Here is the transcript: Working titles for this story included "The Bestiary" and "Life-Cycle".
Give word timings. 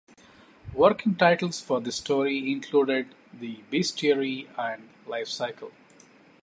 Working 0.73 1.13
titles 1.13 1.61
for 1.61 1.79
this 1.79 1.97
story 1.97 2.51
included 2.51 3.13
"The 3.31 3.61
Bestiary" 3.71 4.47
and 4.57 4.89
"Life-Cycle". 5.05 5.71